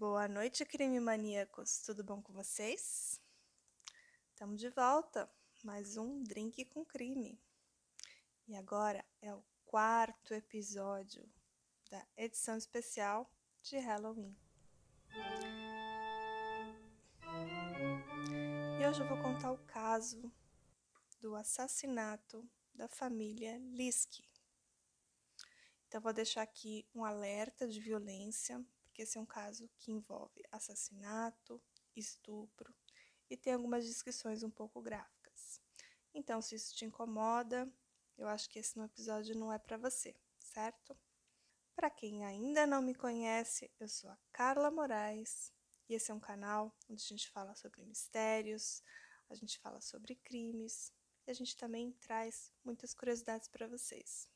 [0.00, 1.82] Boa noite, crime maníacos.
[1.82, 3.20] Tudo bom com vocês?
[4.30, 5.30] Estamos de volta.
[5.62, 7.38] Mais um drink com crime.
[8.48, 11.30] E agora é o quarto episódio
[11.90, 14.34] da edição especial de Halloween.
[18.80, 20.32] E hoje eu vou contar o caso
[21.20, 24.26] do assassinato da família Liski.
[25.86, 28.64] Então, vou deixar aqui um alerta de violência
[29.00, 31.62] porque esse é um caso que envolve assassinato,
[31.96, 32.74] estupro
[33.30, 35.58] e tem algumas descrições um pouco gráficas.
[36.12, 37.72] Então, se isso te incomoda,
[38.18, 40.94] eu acho que esse episódio não é para você, certo?
[41.74, 45.50] Para quem ainda não me conhece, eu sou a Carla Moraes
[45.88, 48.82] e esse é um canal onde a gente fala sobre mistérios,
[49.30, 50.92] a gente fala sobre crimes
[51.26, 54.28] e a gente também traz muitas curiosidades para vocês.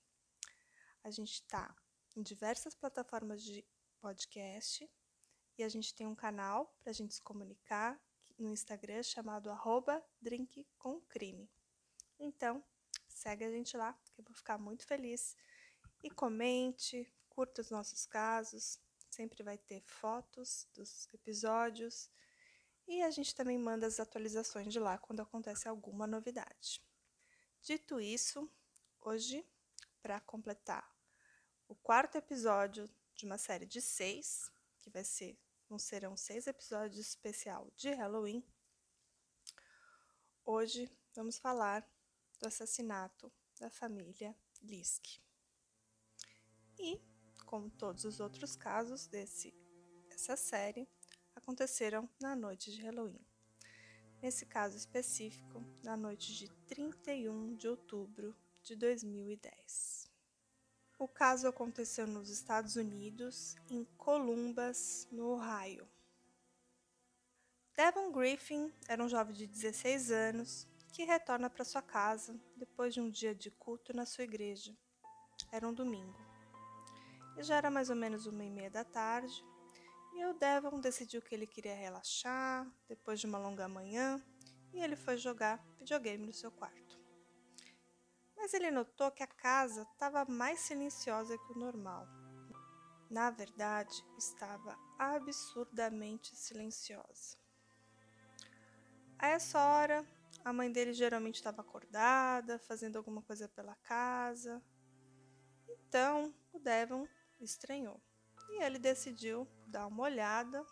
[1.03, 1.77] A gente está
[2.17, 3.63] em diversas plataformas de
[4.05, 4.87] podcast
[5.57, 7.99] e a gente tem um canal para a gente se comunicar
[8.39, 10.05] no Instagram chamado arroba.
[12.19, 12.63] Então,
[13.09, 15.35] segue a gente lá, que eu vou ficar muito feliz.
[16.03, 22.11] E comente, curta os nossos casos, sempre vai ter fotos dos episódios.
[22.87, 26.85] E a gente também manda as atualizações de lá quando acontece alguma novidade.
[27.63, 28.53] Dito isso,
[29.01, 29.43] hoje,
[30.03, 30.95] para completar
[31.67, 36.99] o quarto episódio de uma série de seis, que vai ser, não serão seis episódios
[36.99, 38.45] especial de Halloween.
[40.45, 41.89] Hoje vamos falar
[42.41, 45.21] do assassinato da família Lisk.
[46.79, 47.01] E,
[47.47, 49.55] como todos os outros casos desse
[50.11, 50.89] essa série,
[51.35, 53.25] aconteceram na noite de Halloween.
[54.23, 60.04] Nesse caso específico, na noite de 31 de outubro de 2010.
[60.99, 65.89] O caso aconteceu nos Estados Unidos, em Columbus, no Ohio.
[67.77, 73.01] Devon Griffin era um jovem de 16 anos que retorna para sua casa depois de
[73.01, 74.73] um dia de culto na sua igreja.
[75.51, 76.17] Era um domingo.
[77.37, 79.45] E já era mais ou menos uma e meia da tarde,
[80.15, 84.23] e o Devon decidiu que ele queria relaxar depois de uma longa manhã
[84.73, 86.84] e ele foi jogar videogame no seu quarto
[88.45, 92.07] mas ele notou que a casa estava mais silenciosa que o normal.
[93.09, 97.39] Na verdade, estava absurdamente silenciosa.
[99.19, 100.07] A essa hora,
[100.45, 104.63] a mãe dele geralmente estava acordada, fazendo alguma coisa pela casa.
[105.67, 107.09] Então, o Devon
[107.41, 107.99] estranhou
[108.51, 110.63] e ele decidiu dar uma olhada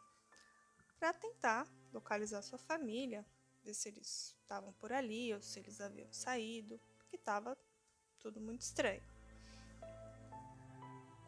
[0.99, 3.25] para tentar localizar sua família,
[3.65, 6.79] ver se eles estavam por ali ou se eles haviam saído
[7.23, 7.57] estava
[8.19, 9.03] tudo muito estranho.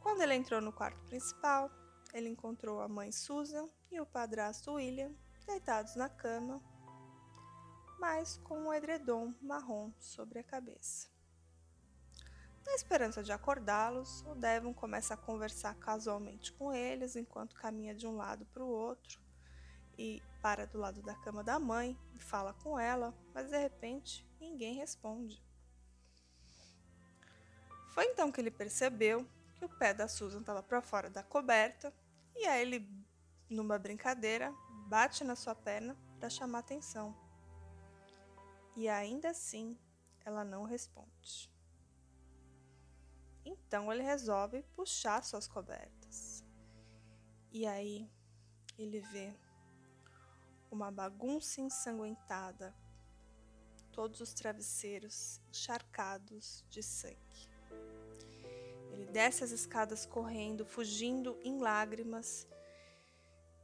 [0.03, 1.71] Quando ele entrou no quarto principal,
[2.13, 5.13] ele encontrou a mãe Susan e o padrasto William
[5.47, 6.61] deitados na cama,
[7.99, 11.09] mas com um edredom marrom sobre a cabeça.
[12.67, 18.07] Na esperança de acordá-los, o Devon começa a conversar casualmente com eles enquanto caminha de
[18.07, 19.21] um lado para o outro
[19.97, 24.27] e para do lado da cama da mãe e fala com ela, mas de repente
[24.41, 25.54] ninguém responde.
[27.95, 29.25] Foi então que ele percebeu
[29.55, 31.95] que o pé da Susan estava para fora da coberta
[32.35, 33.07] e aí ele,
[33.49, 34.53] numa brincadeira,
[34.89, 37.17] bate na sua perna para chamar atenção.
[38.75, 39.79] E ainda assim,
[40.25, 41.49] ela não responde.
[43.45, 46.43] Então ele resolve puxar suas cobertas.
[47.53, 48.11] E aí
[48.77, 49.33] ele vê
[50.69, 52.75] uma bagunça ensanguentada,
[53.93, 57.54] todos os travesseiros encharcados de sangue.
[58.93, 62.47] Ele desce as escadas correndo, fugindo em lágrimas.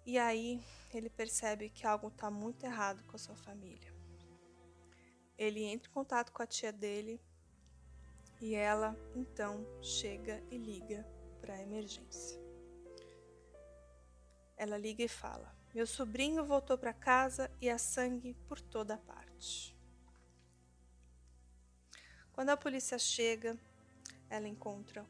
[0.04, 0.62] E aí
[0.92, 3.94] ele percebe que algo está muito errado com a sua família.
[5.38, 7.20] Ele entra em contato com a tia dele
[8.40, 11.06] e ela então chega e liga
[11.40, 12.40] para a emergência.
[14.56, 19.74] Ela liga e fala: Meu sobrinho voltou para casa e há sangue por toda parte.
[22.32, 23.58] Quando a polícia chega,
[24.30, 25.04] ela encontra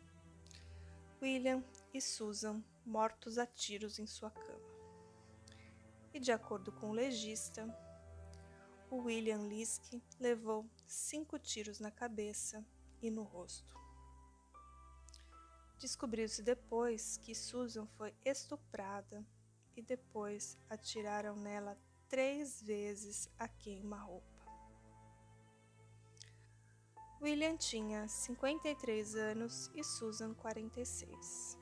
[1.22, 1.62] William
[1.93, 4.70] e Susan mortos a tiros em sua cama.
[6.12, 7.69] E de acordo com o legista,
[8.90, 12.64] o William Lisk levou cinco tiros na cabeça
[13.00, 13.78] e no rosto.
[15.78, 19.25] Descobriu-se depois que Susan foi estuprada
[19.76, 21.78] e depois atiraram nela
[22.08, 24.40] três vezes a queima-roupa.
[27.22, 31.58] William tinha 53 anos e Susan 46.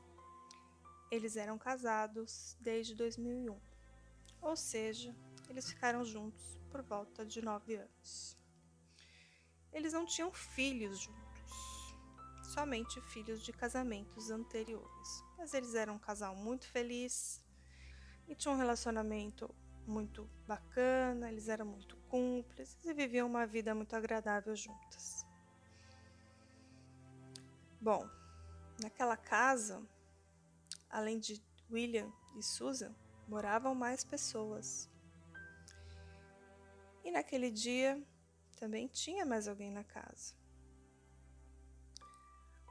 [1.11, 3.61] eles eram casados desde 2001,
[4.41, 5.13] ou seja,
[5.49, 8.39] eles ficaram juntos por volta de nove anos.
[9.73, 11.97] Eles não tinham filhos juntos,
[12.55, 17.43] somente filhos de casamentos anteriores, mas eles eram um casal muito feliz
[18.29, 19.53] e tinham um relacionamento
[19.85, 25.18] muito bacana, eles eram muito cúmplices e viviam uma vida muito agradável juntas.
[27.89, 28.07] Bom,
[28.83, 29.83] naquela casa,
[30.91, 32.95] além de William e Susan,
[33.27, 34.91] moravam mais pessoas.
[37.03, 38.07] E naquele dia
[38.59, 40.35] também tinha mais alguém na casa.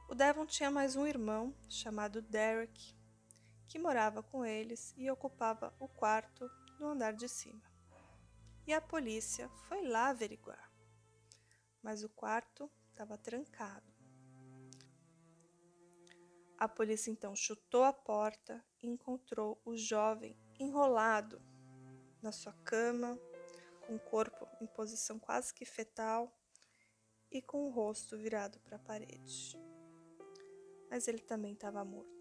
[0.07, 2.95] O Devon tinha mais um irmão chamado Derek,
[3.67, 6.47] que morava com eles e ocupava o quarto
[6.79, 7.63] no andar de cima.
[8.67, 10.71] E a polícia foi lá averiguar,
[11.81, 13.96] mas o quarto estava trancado.
[16.57, 21.39] A polícia então chutou a porta e encontrou o jovem enrolado
[22.19, 23.19] na sua cama,
[23.85, 26.35] com o corpo em posição quase que fetal
[27.31, 29.55] e com o rosto virado para a parede.
[30.89, 32.17] Mas ele também estava morto.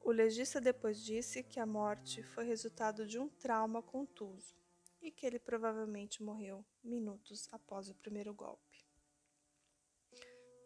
[0.00, 4.56] O legista depois disse que a morte foi resultado de um trauma contuso
[5.00, 8.67] e que ele provavelmente morreu minutos após o primeiro golpe.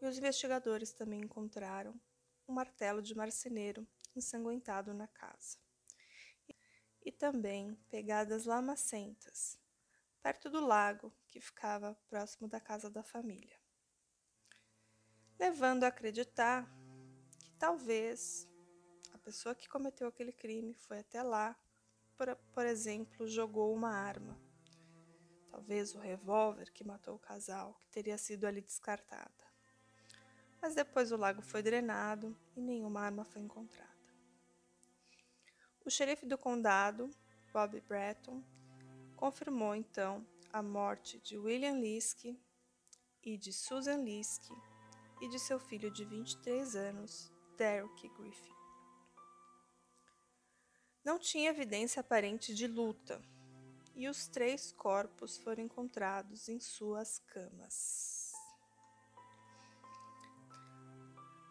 [0.02, 1.98] E os investigadores também encontraram
[2.46, 5.56] um martelo de marceneiro ensanguentado na casa.
[7.04, 9.58] E também pegadas lamacentas,
[10.22, 13.58] perto do lago que ficava próximo da casa da família.
[15.38, 16.68] Levando a acreditar
[17.40, 18.46] que talvez
[19.22, 21.56] pessoa que cometeu aquele crime foi até lá,
[22.16, 24.38] por, por exemplo, jogou uma arma.
[25.48, 29.51] Talvez o revólver que matou o casal, que teria sido ali descartada.
[30.62, 33.90] Mas depois o lago foi drenado e nenhuma arma foi encontrada.
[35.84, 37.10] O xerife do condado,
[37.52, 38.40] Bob Breton,
[39.16, 42.40] confirmou então a morte de William Liske
[43.24, 44.54] e de Susan Liske
[45.20, 48.54] e de seu filho de 23 anos, Derek Griffin.
[51.04, 53.20] Não tinha evidência aparente de luta,
[53.94, 58.21] e os três corpos foram encontrados em suas camas.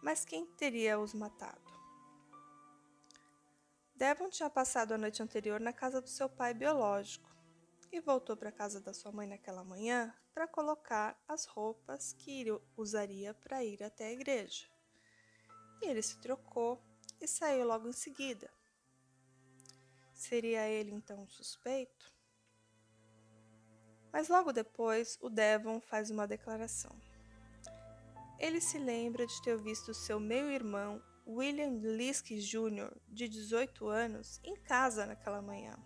[0.01, 1.71] Mas quem teria os matado?
[3.95, 7.29] Devon tinha passado a noite anterior na casa do seu pai biológico
[7.91, 12.45] e voltou para a casa da sua mãe naquela manhã para colocar as roupas que
[12.75, 14.65] usaria para ir até a igreja.
[15.81, 16.81] E ele se trocou
[17.19, 18.49] e saiu logo em seguida
[20.21, 22.13] Seria ele então suspeito?
[24.13, 26.95] Mas logo depois, o Devon faz uma declaração.
[28.41, 34.55] Ele se lembra de ter visto seu meio-irmão, William Liske Jr., de 18 anos, em
[34.55, 35.77] casa naquela manhã.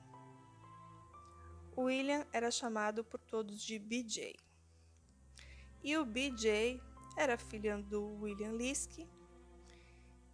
[1.77, 4.39] William era chamado por todos de BJ.
[5.83, 6.81] E o BJ
[7.17, 9.05] era filho do William Liske,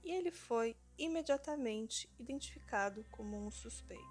[0.04, 4.06] e ele foi imediatamente identificado como um suspeito.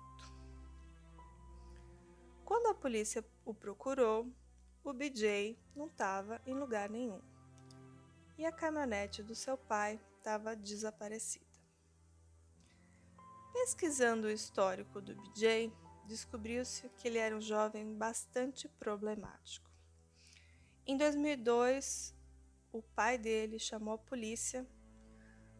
[2.44, 4.26] Quando a polícia o procurou,
[4.82, 7.22] o BJ não estava em lugar nenhum
[8.40, 11.44] e a caminhonete do seu pai estava desaparecida.
[13.52, 15.70] Pesquisando o histórico do BJ,
[16.06, 19.70] descobriu-se que ele era um jovem bastante problemático.
[20.86, 22.14] Em 2002,
[22.72, 24.66] o pai dele chamou a polícia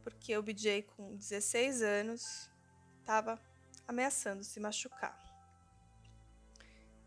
[0.03, 2.51] porque o BJ, com 16 anos,
[3.01, 3.39] estava
[3.87, 5.30] ameaçando se machucar.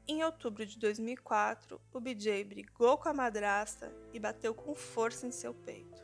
[0.05, 5.31] Em outubro de 2004, o BJ brigou com a madrasta e bateu com força em
[5.31, 6.03] seu peito.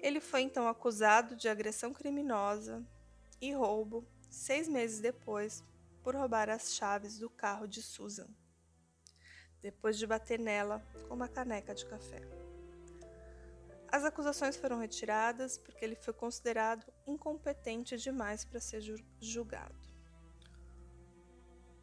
[0.00, 2.86] Ele foi então acusado de agressão criminosa
[3.40, 5.64] e roubo seis meses depois
[6.04, 8.28] por roubar as chaves do carro de Susan,
[9.60, 12.22] depois de bater nela com uma caneca de café.
[13.88, 18.82] As acusações foram retiradas porque ele foi considerado incompetente demais para ser
[19.20, 19.85] julgado.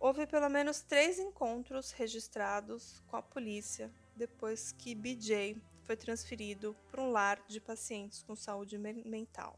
[0.03, 7.01] Houve pelo menos três encontros registrados com a polícia depois que BJ foi transferido para
[7.01, 9.57] um lar de pacientes com saúde mental,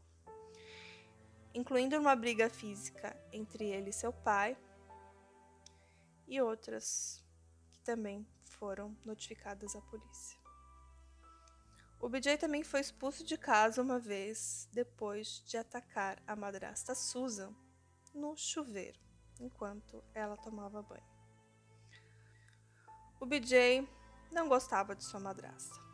[1.52, 4.56] incluindo uma briga física entre ele e seu pai
[6.28, 7.24] e outras
[7.72, 10.38] que também foram notificadas à polícia.
[11.98, 17.52] O BJ também foi expulso de casa uma vez depois de atacar a madrasta Susan
[18.14, 19.05] no chuveiro,
[19.40, 21.16] enquanto ela tomava banho.
[23.20, 23.88] O BJ
[24.30, 25.84] não gostava de sua madrasta.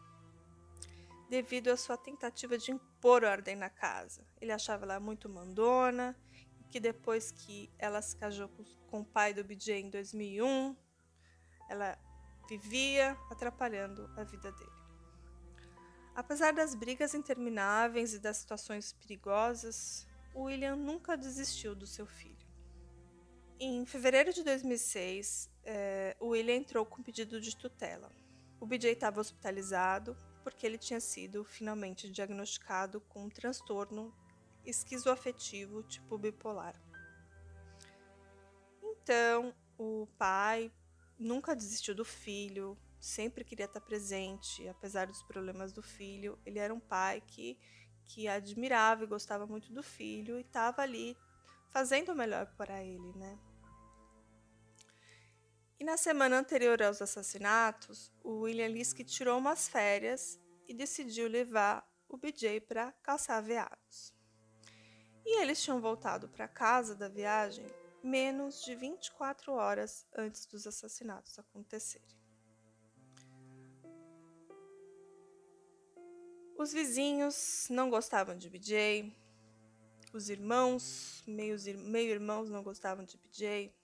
[1.28, 4.22] devido à sua tentativa de impor ordem na casa.
[4.38, 6.14] Ele achava ela muito mandona,
[6.60, 8.50] e que depois que ela se casou
[8.90, 10.76] com o pai do BJ em 2001,
[11.70, 11.98] ela
[12.46, 14.82] vivia atrapalhando a vida dele.
[16.14, 22.41] Apesar das brigas intermináveis e das situações perigosas, William nunca desistiu do seu filho.
[23.64, 28.10] Em fevereiro de 2006, é, o William entrou com pedido de tutela.
[28.58, 34.12] O BJ estava hospitalizado porque ele tinha sido finalmente diagnosticado com um transtorno
[34.66, 36.74] esquizoafetivo tipo bipolar.
[38.82, 40.72] Então, o pai
[41.16, 46.36] nunca desistiu do filho, sempre queria estar presente, apesar dos problemas do filho.
[46.44, 47.56] Ele era um pai que,
[48.06, 51.16] que admirava e gostava muito do filho e estava ali
[51.70, 53.38] fazendo o melhor para ele, né?
[55.82, 61.84] E na semana anterior aos assassinatos, o William Liske tirou umas férias e decidiu levar
[62.08, 64.14] o BJ para caçar veados.
[65.26, 67.66] E eles tinham voltado para casa da viagem
[68.00, 72.16] menos de 24 horas antes dos assassinatos acontecerem.
[76.56, 79.12] Os vizinhos não gostavam de BJ,
[80.12, 83.74] os irmãos, meio-irmãos não gostavam de BJ,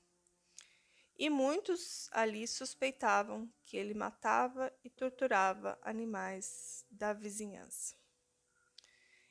[1.18, 7.96] e muitos ali suspeitavam que ele matava e torturava animais da vizinhança.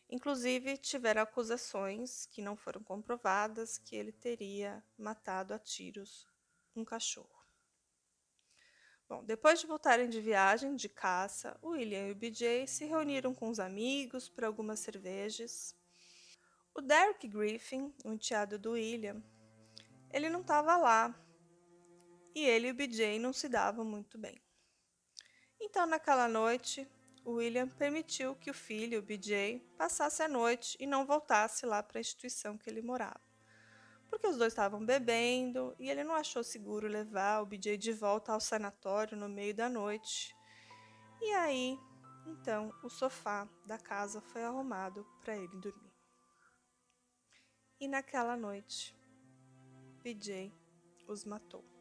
[0.10, 6.28] Inclusive, tiveram acusações que não foram comprovadas que ele teria matado a tiros
[6.76, 7.38] um cachorro.
[9.08, 13.50] Bom, depois de voltarem de viagem de caça, William e o BJ se reuniram com
[13.50, 15.74] os amigos para algumas cervejas.
[16.74, 19.24] O Derek Griffin, o enteado do William,
[20.12, 21.27] ele não estava lá
[22.38, 24.40] e ele e o BJ não se davam muito bem.
[25.60, 26.88] Então, naquela noite,
[27.26, 31.98] William permitiu que o filho, o BJ, passasse a noite e não voltasse lá para
[31.98, 33.20] a instituição que ele morava.
[34.08, 38.32] Porque os dois estavam bebendo e ele não achou seguro levar o BJ de volta
[38.32, 40.36] ao sanatório no meio da noite.
[41.20, 41.76] E aí,
[42.28, 45.92] então, o sofá da casa foi arrumado para ele dormir.
[47.80, 48.96] E naquela noite,
[50.04, 50.54] BJ
[51.08, 51.77] os matou.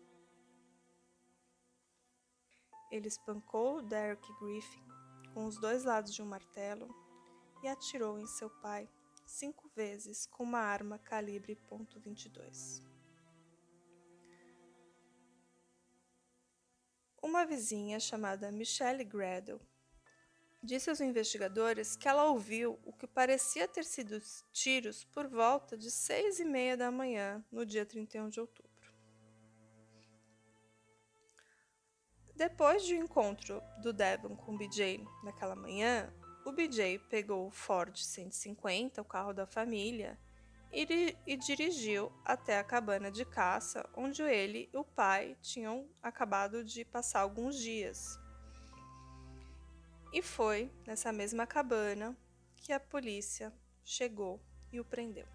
[2.90, 4.84] Ele espancou Derek Griffin
[5.34, 6.88] com os dois lados de um martelo
[7.62, 8.88] e atirou em seu pai
[9.26, 12.82] cinco vezes com uma arma calibre .22.
[17.20, 19.60] Uma vizinha chamada Michelle Gradle
[20.62, 24.20] disse aos investigadores que ela ouviu o que parecia ter sido
[24.52, 28.65] tiros por volta de seis e meia da manhã no dia 31 de outubro.
[32.36, 36.12] Depois do encontro do Devon com o BJ naquela manhã,
[36.44, 40.18] o BJ pegou o Ford 150, o carro da família,
[40.70, 46.62] e, e, dirigiu até a cabana de caça onde ele e o pai tinham acabado
[46.62, 48.18] de passar alguns dias.
[50.12, 52.14] E foi nessa mesma cabana
[52.56, 53.50] que a polícia
[53.82, 54.38] chegou
[54.70, 55.26] e o prendeu.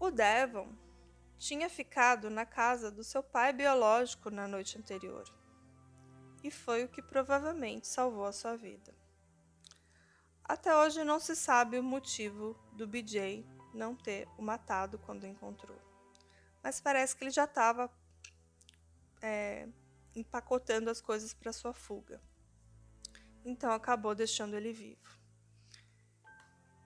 [0.00, 0.85] O Devon
[1.38, 5.24] tinha ficado na casa do seu pai biológico na noite anterior.
[6.42, 8.94] E foi o que provavelmente salvou a sua vida.
[10.44, 15.78] Até hoje não se sabe o motivo do BJ não ter o matado quando encontrou.
[16.62, 17.90] Mas parece que ele já estava
[19.20, 19.68] é,
[20.14, 22.20] empacotando as coisas para sua fuga.
[23.44, 25.25] Então acabou deixando ele vivo.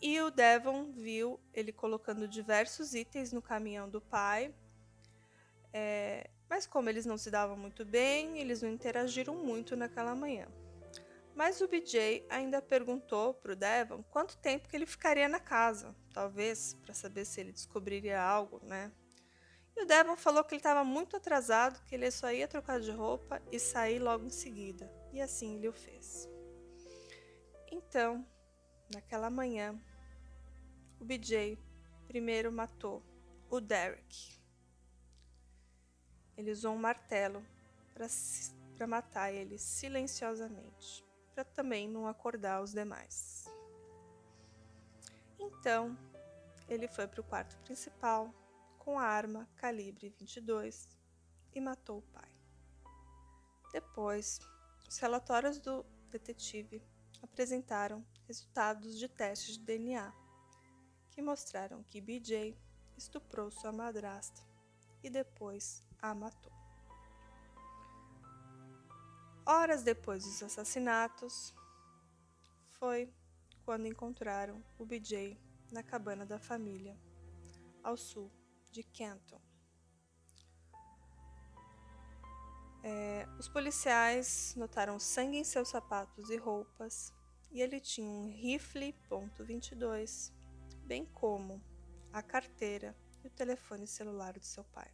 [0.02, 4.54] E o Devon viu ele colocando diversos itens no caminhão do pai.
[5.72, 10.48] É, mas como eles não se davam muito bem, eles não interagiram muito naquela manhã.
[11.34, 15.94] Mas o BJ ainda perguntou para o Devon quanto tempo que ele ficaria na casa,
[16.12, 18.90] talvez para saber se ele descobriria algo, né?
[19.76, 22.90] E o Devon falou que ele estava muito atrasado, que ele só ia trocar de
[22.90, 24.92] roupa e sair logo em seguida.
[25.12, 26.28] E assim ele o fez.
[27.70, 28.26] Então,
[28.92, 29.80] naquela manhã,
[31.00, 31.58] o BJ
[32.06, 33.02] primeiro matou
[33.48, 34.38] o Derek.
[36.36, 37.44] Ele usou um martelo
[37.94, 41.04] para matar ele silenciosamente,
[41.34, 43.46] para também não acordar os demais.
[45.38, 45.96] Então,
[46.68, 48.32] ele foi para o quarto principal
[48.78, 50.88] com a arma calibre 22
[51.54, 52.30] e matou o pai.
[53.72, 54.40] Depois,
[54.88, 56.82] os relatórios do detetive
[57.22, 60.12] apresentaram resultados de testes de DNA
[61.20, 62.56] que mostraram que BJ
[62.96, 64.40] estuprou sua madrasta
[65.02, 66.50] e depois a matou.
[69.44, 71.54] Horas depois dos assassinatos,
[72.70, 73.12] foi
[73.66, 75.38] quando encontraram o BJ
[75.70, 76.98] na cabana da família,
[77.82, 78.32] ao sul
[78.70, 79.42] de Canton.
[82.82, 87.12] É, os policiais notaram sangue em seus sapatos e roupas
[87.50, 90.39] e ele tinha um rifle .22,
[90.90, 91.62] bem como
[92.12, 94.90] a carteira e o telefone celular de seu pai.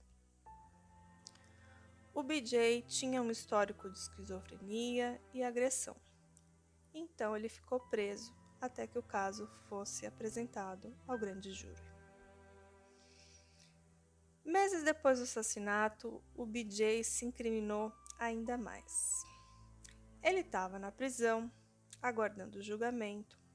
[2.12, 5.96] O BJ tinha um histórico de esquizofrenia e agressão,
[6.92, 11.82] então ele ficou preso até que o caso fosse apresentado ao grande júri.
[14.44, 19.24] Meses depois do assassinato, o BJ se incriminou ainda mais.
[20.22, 21.50] Ele estava na prisão,
[22.02, 23.45] aguardando o julgamento,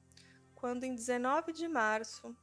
[0.62, 2.36] quando em 19 de março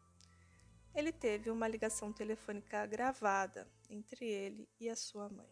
[0.93, 5.49] ele teve uma ligação telefônica gravada entre ele e a sua mãe.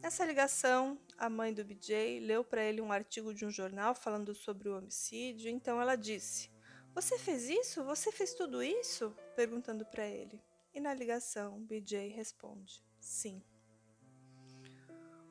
[0.00, 4.32] Nessa ligação, a mãe do BJ leu para ele um artigo de um jornal falando
[4.32, 6.48] sobre o homicídio, então ela disse:
[6.94, 7.82] Você fez isso?
[7.82, 9.12] Você fez tudo isso?
[9.34, 10.40] perguntando para ele.
[10.72, 13.42] E na ligação, BJ responde: sim.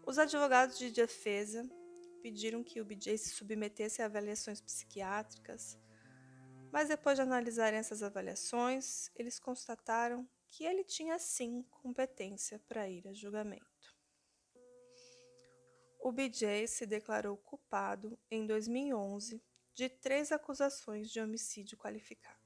[0.06, 1.66] Os advogados de defesa
[2.22, 5.78] pediram que o BJ se submetesse a avaliações psiquiátricas,
[6.72, 13.08] mas depois de analisarem essas avaliações, eles constataram que ele tinha sim competência para ir
[13.08, 13.66] a julgamento.
[16.00, 19.42] O BJ se declarou culpado em 2011
[19.74, 22.40] de três acusações de homicídio qualificado.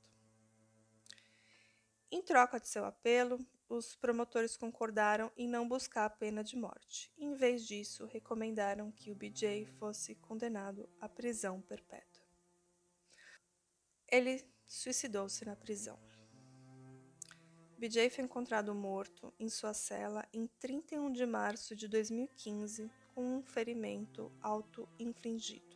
[2.12, 7.12] Em troca de seu apelo, os promotores concordaram em não buscar a pena de morte.
[7.18, 12.24] Em vez disso, recomendaram que o BJ fosse condenado à prisão perpétua.
[14.08, 16.00] Ele suicidou-se na prisão.
[17.78, 23.44] BJ foi encontrado morto em sua cela em 31 de março de 2015 com um
[23.44, 25.75] ferimento auto-infligido.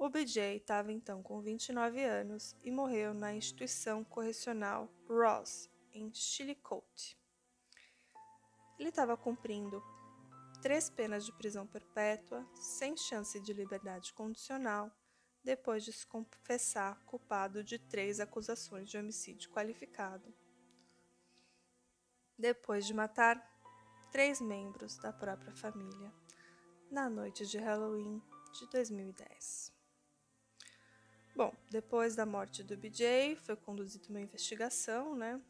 [0.00, 7.18] O BJ estava então com 29 anos e morreu na instituição correcional Ross, em Chillicothe.
[8.78, 9.82] Ele estava cumprindo
[10.62, 14.90] três penas de prisão perpétua, sem chance de liberdade condicional,
[15.44, 20.34] depois de se confessar culpado de três acusações de homicídio qualificado,
[22.38, 23.36] depois de matar
[24.10, 26.10] três membros da própria família
[26.90, 28.18] na noite de Halloween
[28.58, 29.78] de 2010.
[31.34, 35.40] Bom, depois da morte do BJ, foi conduzida uma investigação, né?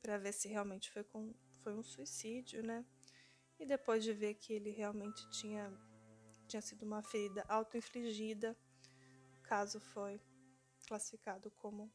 [0.00, 2.84] Para ver se realmente foi, com, foi um suicídio, né?
[3.58, 5.72] E depois de ver que ele realmente tinha,
[6.46, 8.56] tinha sido uma ferida auto-infligida,
[9.38, 10.20] o caso foi
[10.86, 11.92] classificado como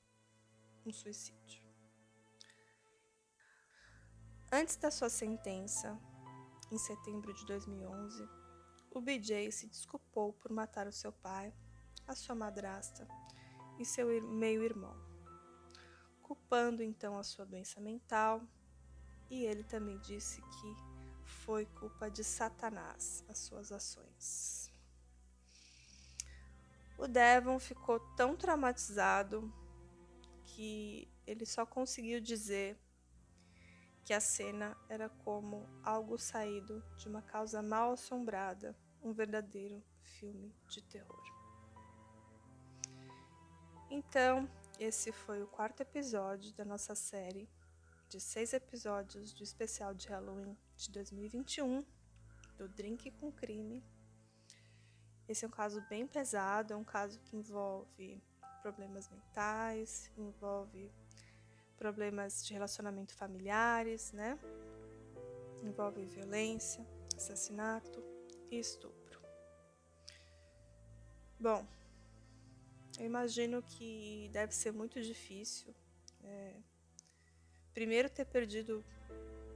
[0.86, 1.64] um suicídio.
[4.52, 5.98] Antes da sua sentença,
[6.70, 8.28] em setembro de 2011,
[8.90, 11.54] o BJ se desculpou por matar o seu pai
[12.08, 13.08] a sua madrasta
[13.80, 14.96] e seu meio-irmão,
[16.22, 18.42] culpando então a sua doença mental,
[19.30, 20.76] e ele também disse que
[21.26, 24.72] foi culpa de Satanás as suas ações.
[26.98, 29.52] O Devon ficou tão traumatizado
[30.46, 32.78] que ele só conseguiu dizer
[34.04, 40.54] que a cena era como algo saído de uma causa mal assombrada, um verdadeiro filme
[40.68, 41.41] de terror.
[43.94, 44.50] Então,
[44.80, 47.50] esse foi o quarto episódio da nossa série
[48.08, 51.84] de seis episódios do especial de Halloween de 2021
[52.58, 53.84] do Drink com Crime.
[55.28, 58.24] Esse é um caso bem pesado, é um caso que envolve
[58.62, 60.90] problemas mentais, envolve
[61.78, 64.40] problemas de relacionamento familiares, né?
[65.62, 68.02] Envolve violência, assassinato
[68.50, 69.22] e estupro.
[71.38, 71.68] Bom,
[73.02, 75.74] eu imagino que deve ser muito difícil.
[76.24, 76.54] É,
[77.74, 78.86] primeiro, ter perdido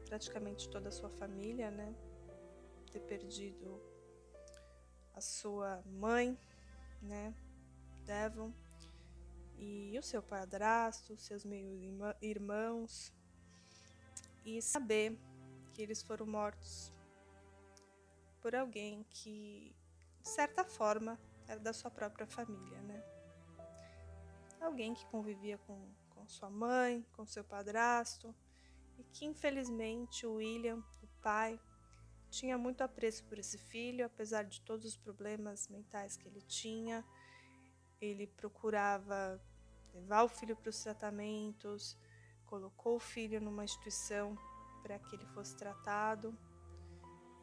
[0.09, 1.95] praticamente toda a sua família, né?
[2.91, 3.79] Ter perdido
[5.13, 6.35] a sua mãe,
[7.03, 7.35] né?
[8.03, 8.51] Devon,
[9.59, 13.13] e o seu padrasto, seus meio-irmãos,
[14.43, 15.19] e saber
[15.71, 16.91] que eles foram mortos
[18.41, 19.75] por alguém que,
[20.23, 23.14] de certa forma, era da sua própria família, né?
[24.65, 28.33] Alguém que convivia com, com sua mãe, com seu padrasto,
[28.97, 31.59] e que infelizmente o William, o pai,
[32.29, 37.05] tinha muito apreço por esse filho, apesar de todos os problemas mentais que ele tinha.
[38.01, 39.41] Ele procurava
[39.93, 41.97] levar o filho para os tratamentos,
[42.45, 44.37] colocou o filho numa instituição
[44.83, 46.37] para que ele fosse tratado.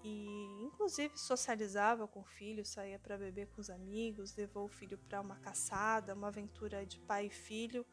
[0.05, 4.99] E inclusive socializava com o filho, saía para beber com os amigos, levou o filho
[4.99, 7.87] para uma caçada, uma aventura de pai e filho.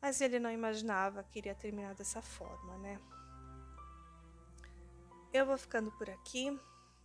[0.00, 3.00] Mas ele não imaginava que iria terminar dessa forma, né?
[5.32, 6.56] Eu vou ficando por aqui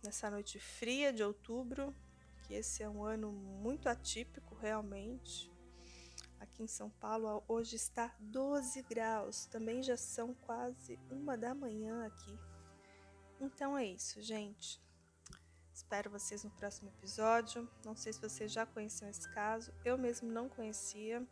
[0.02, 1.94] nessa noite fria de outubro,
[2.46, 5.50] que esse é um ano muito atípico realmente.
[6.38, 12.06] Aqui em São Paulo hoje está 12 graus, também já são quase uma da manhã
[12.06, 12.51] aqui.
[13.42, 14.80] Então é isso, gente.
[15.74, 17.68] Espero vocês no próximo episódio.
[17.84, 21.26] Não sei se vocês já conheciam esse caso, eu mesmo não conhecia.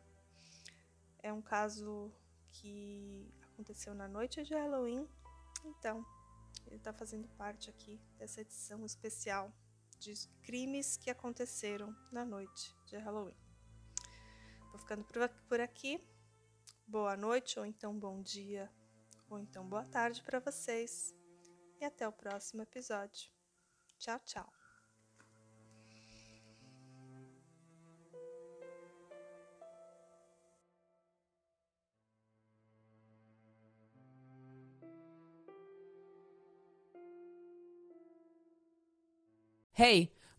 [1.21, 2.13] É um caso
[2.51, 5.09] que aconteceu na noite de Halloween,
[5.65, 6.05] então
[6.67, 9.53] ele está fazendo parte aqui dessa edição especial
[10.01, 13.37] de crimes que aconteceram na noite de Halloween.
[14.71, 15.07] Vou ficando
[15.49, 16.05] por aqui.
[16.89, 18.69] Boa noite, ou então bom dia,
[19.29, 21.20] ou então boa tarde para vocês.
[21.81, 23.31] E até o próximo episódio.
[23.99, 24.53] Tchau, tchau.
[39.73, 40.13] Hey,